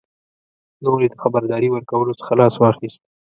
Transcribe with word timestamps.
نور 0.83 0.99
یې 1.03 1.09
د 1.11 1.15
خبرداري 1.23 1.69
ورکولو 1.71 2.17
څخه 2.19 2.33
لاس 2.39 2.55
واخیست. 2.57 3.01